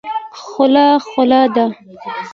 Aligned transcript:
خوله 0.41 0.85
خوله 1.09 1.41
ده. 1.55 1.65